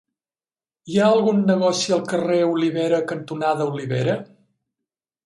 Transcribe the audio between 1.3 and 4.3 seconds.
negoci al carrer Olivera cantonada Olivera?